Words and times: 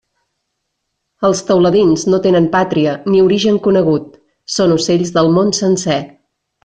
Els 1.27 1.41
teuladins 1.49 2.05
no 2.13 2.19
tenen 2.23 2.47
pàtria, 2.55 2.95
ni 3.15 3.21
origen 3.27 3.59
conegut, 3.69 4.09
són 4.55 4.75
ocells 4.79 5.13
del 5.19 5.31
món 5.37 5.53
sencer. 5.61 6.01